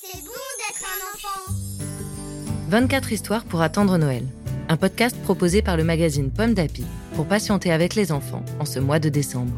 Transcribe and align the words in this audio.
c'est 0.00 0.24
bon 0.24 0.30
d'être 0.58 0.84
un 0.84 1.14
enfant. 1.14 1.52
24 2.68 3.12
histoires 3.12 3.44
pour 3.44 3.60
attendre 3.60 3.98
Noël. 3.98 4.26
Un 4.68 4.76
podcast 4.76 5.20
proposé 5.22 5.60
par 5.60 5.76
le 5.76 5.84
magazine 5.84 6.30
Pomme 6.30 6.54
d'Api 6.54 6.84
pour 7.14 7.26
patienter 7.26 7.70
avec 7.72 7.94
les 7.94 8.10
enfants 8.10 8.44
en 8.58 8.64
ce 8.64 8.78
mois 8.78 8.98
de 8.98 9.10
décembre. 9.10 9.52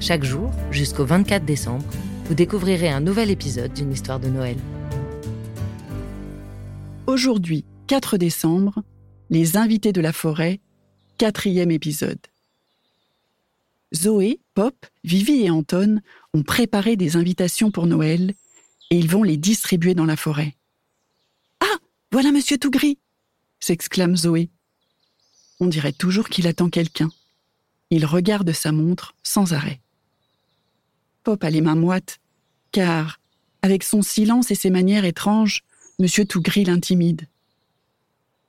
Chaque 0.00 0.24
jour, 0.24 0.50
jusqu'au 0.70 1.04
24 1.04 1.44
décembre, 1.44 1.84
vous 2.24 2.34
découvrirez 2.34 2.88
un 2.88 3.00
nouvel 3.00 3.30
épisode 3.30 3.72
d'une 3.72 3.92
histoire 3.92 4.18
de 4.18 4.28
Noël. 4.28 4.56
Aujourd'hui, 7.06 7.64
4 7.86 8.16
décembre, 8.16 8.82
les 9.30 9.56
invités 9.56 9.92
de 9.92 10.00
la 10.00 10.12
forêt, 10.12 10.60
quatrième 11.20 11.70
épisode. 11.70 12.18
Zoé, 13.94 14.40
Pop, 14.54 14.86
Vivi 15.04 15.42
et 15.42 15.50
Anton 15.50 16.00
ont 16.32 16.42
préparé 16.42 16.96
des 16.96 17.16
invitations 17.16 17.70
pour 17.70 17.86
Noël 17.86 18.32
et 18.88 18.98
ils 18.98 19.10
vont 19.10 19.22
les 19.22 19.36
distribuer 19.36 19.92
dans 19.92 20.06
la 20.06 20.16
forêt. 20.16 20.56
Ah, 21.60 21.76
voilà 22.10 22.32
Monsieur 22.32 22.56
tout 22.56 22.70
gris 22.70 22.96
s'exclame 23.58 24.16
Zoé. 24.16 24.48
On 25.60 25.66
dirait 25.66 25.92
toujours 25.92 26.30
qu'il 26.30 26.46
attend 26.46 26.70
quelqu'un. 26.70 27.10
Il 27.90 28.06
regarde 28.06 28.50
sa 28.52 28.72
montre 28.72 29.14
sans 29.22 29.52
arrêt. 29.52 29.82
Pop 31.22 31.44
a 31.44 31.50
les 31.50 31.60
mains 31.60 31.74
moites, 31.74 32.18
car, 32.72 33.20
avec 33.60 33.84
son 33.84 34.00
silence 34.00 34.50
et 34.50 34.54
ses 34.54 34.70
manières 34.70 35.04
étranges, 35.04 35.64
Monsieur 35.98 36.24
tout 36.24 36.40
gris 36.40 36.64
l'intimide. 36.64 37.28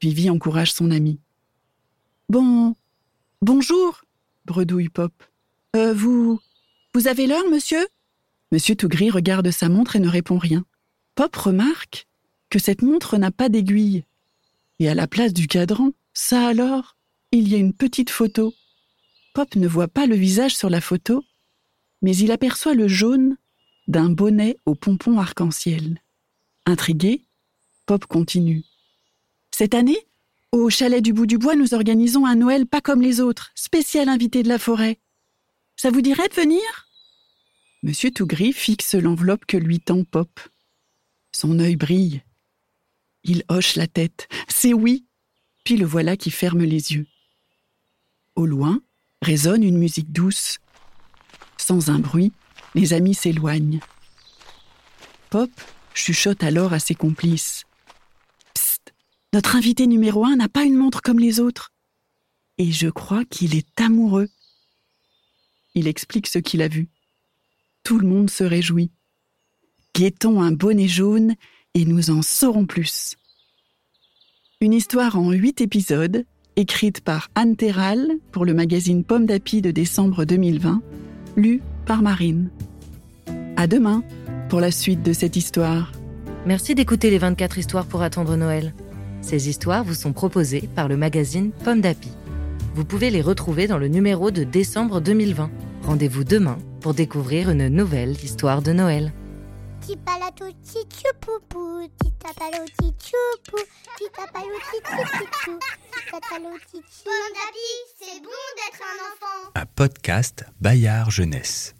Vivi 0.01 0.29
encourage 0.29 0.71
son 0.71 0.89
ami. 0.89 1.19
Bon. 2.31 2.75
Bonjour, 3.41 4.05
bredouille 4.45 4.87
Pop. 4.87 5.11
Euh, 5.75 5.93
vous. 5.93 6.39
Vous 6.93 7.09
avez 7.09 7.27
l'heure, 7.27 7.43
monsieur? 7.51 7.85
Monsieur 8.53 8.73
Tougris 8.73 9.09
regarde 9.09 9.51
sa 9.51 9.67
montre 9.67 9.97
et 9.97 9.99
ne 9.99 10.07
répond 10.07 10.37
rien. 10.37 10.63
Pop 11.15 11.35
remarque 11.35 12.07
que 12.49 12.57
cette 12.57 12.83
montre 12.83 13.17
n'a 13.17 13.31
pas 13.31 13.49
d'aiguille. 13.49 14.05
Et 14.79 14.87
à 14.87 14.95
la 14.95 15.07
place 15.07 15.33
du 15.33 15.47
cadran, 15.47 15.91
ça 16.13 16.47
alors, 16.47 16.95
il 17.33 17.49
y 17.49 17.55
a 17.55 17.57
une 17.57 17.73
petite 17.73 18.11
photo. 18.11 18.53
Pop 19.33 19.53
ne 19.57 19.67
voit 19.67 19.89
pas 19.89 20.05
le 20.05 20.15
visage 20.15 20.55
sur 20.55 20.69
la 20.69 20.79
photo, 20.79 21.25
mais 22.01 22.15
il 22.15 22.31
aperçoit 22.31 22.75
le 22.75 22.87
jaune 22.87 23.35
d'un 23.89 24.07
bonnet 24.07 24.55
au 24.65 24.73
pompon 24.73 25.19
arc-en-ciel. 25.19 26.01
Intrigué, 26.65 27.25
Pop 27.85 28.05
continue. 28.05 28.63
Cette 29.51 29.73
année, 29.73 30.07
au 30.51 30.69
chalet 30.69 31.01
du 31.01 31.13
bout 31.13 31.25
du 31.25 31.37
bois, 31.37 31.55
nous 31.55 31.73
organisons 31.73 32.25
un 32.25 32.35
Noël 32.35 32.65
pas 32.65 32.81
comme 32.81 33.01
les 33.01 33.21
autres, 33.21 33.51
spécial 33.55 34.09
invité 34.09 34.43
de 34.43 34.49
la 34.49 34.59
forêt. 34.59 34.99
Ça 35.75 35.91
vous 35.91 36.01
dirait 36.01 36.27
de 36.27 36.33
venir? 36.33 36.61
Monsieur 37.83 38.11
Tougris 38.11 38.53
fixe 38.53 38.93
l'enveloppe 38.95 39.45
que 39.45 39.57
lui 39.57 39.79
tend 39.79 40.03
Pop. 40.03 40.39
Son 41.31 41.59
œil 41.59 41.75
brille. 41.75 42.21
Il 43.23 43.43
hoche 43.49 43.75
la 43.75 43.87
tête. 43.87 44.27
C'est 44.47 44.73
oui. 44.73 45.05
Puis 45.63 45.77
le 45.77 45.85
voilà 45.85 46.17
qui 46.17 46.31
ferme 46.31 46.63
les 46.63 46.93
yeux. 46.93 47.07
Au 48.35 48.45
loin 48.45 48.81
résonne 49.21 49.63
une 49.63 49.77
musique 49.77 50.11
douce. 50.11 50.59
Sans 51.57 51.89
un 51.89 51.99
bruit, 51.99 52.33
les 52.75 52.93
amis 52.93 53.15
s'éloignent. 53.15 53.79
Pop 55.29 55.49
chuchote 55.93 56.43
alors 56.43 56.73
à 56.73 56.79
ses 56.79 56.95
complices. 56.95 57.65
Notre 59.33 59.55
invité 59.55 59.87
numéro 59.87 60.25
un 60.25 60.35
n'a 60.35 60.49
pas 60.49 60.63
une 60.63 60.75
montre 60.75 61.01
comme 61.01 61.19
les 61.19 61.39
autres. 61.39 61.71
Et 62.57 62.71
je 62.71 62.89
crois 62.89 63.23
qu'il 63.23 63.55
est 63.55 63.79
amoureux. 63.79 64.27
Il 65.73 65.87
explique 65.87 66.27
ce 66.27 66.37
qu'il 66.37 66.61
a 66.61 66.67
vu. 66.67 66.89
Tout 67.83 67.97
le 67.97 68.07
monde 68.07 68.29
se 68.29 68.43
réjouit. 68.43 68.91
Guettons 69.95 70.41
un 70.41 70.51
bonnet 70.51 70.89
jaune 70.89 71.35
et 71.73 71.85
nous 71.85 72.09
en 72.09 72.21
saurons 72.21 72.65
plus. 72.65 73.15
Une 74.59 74.73
histoire 74.73 75.17
en 75.17 75.31
huit 75.31 75.61
épisodes, 75.61 76.25
écrite 76.57 77.01
par 77.01 77.29
Anne 77.33 77.55
Terral 77.55 78.11
pour 78.31 78.45
le 78.45 78.53
magazine 78.53 79.05
Pomme 79.05 79.25
d'Api 79.25 79.61
de 79.61 79.71
décembre 79.71 80.25
2020, 80.25 80.81
lue 81.37 81.61
par 81.85 82.01
Marine. 82.01 82.49
À 83.55 83.67
demain 83.67 84.03
pour 84.49 84.59
la 84.59 84.71
suite 84.71 85.03
de 85.03 85.13
cette 85.13 85.37
histoire. 85.37 85.93
Merci 86.45 86.75
d'écouter 86.75 87.09
les 87.09 87.17
24 87.17 87.57
histoires 87.57 87.85
pour 87.85 88.01
attendre 88.01 88.35
Noël. 88.35 88.73
Ces 89.21 89.49
histoires 89.49 89.83
vous 89.83 89.93
sont 89.93 90.13
proposées 90.13 90.69
par 90.75 90.87
le 90.87 90.97
magazine 90.97 91.51
Pomme 91.63 91.81
d'Api. 91.81 92.09
Vous 92.73 92.85
pouvez 92.85 93.09
les 93.09 93.21
retrouver 93.21 93.67
dans 93.67 93.77
le 93.77 93.87
numéro 93.87 94.31
de 94.31 94.43
décembre 94.43 95.01
2020. 95.01 95.49
Rendez-vous 95.83 96.23
demain 96.23 96.57
pour 96.79 96.93
découvrir 96.93 97.49
une 97.49 97.67
nouvelle 97.67 98.11
histoire 98.11 98.61
de 98.61 98.71
Noël. 98.71 99.11
c'est 107.99 108.21
bon 108.21 108.29
d'être 108.57 108.81
un 108.81 108.97
enfant. 109.07 109.51
Un 109.55 109.65
podcast 109.65 110.45
Bayard 110.59 111.09
Jeunesse. 111.09 111.73